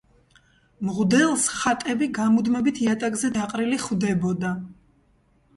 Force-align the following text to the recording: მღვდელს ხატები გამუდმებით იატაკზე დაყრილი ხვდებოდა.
მღვდელს 0.87 1.43
ხატები 1.57 2.07
გამუდმებით 2.19 2.81
იატაკზე 2.87 3.31
დაყრილი 3.39 3.81
ხვდებოდა. 3.85 4.59